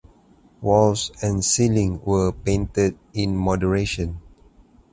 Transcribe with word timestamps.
Walls 0.61 1.11
and 1.21 1.45
ceiling 1.45 2.01
were 2.03 2.31
painted 2.31 2.97
in 3.13 3.35
moderation. 3.37 4.19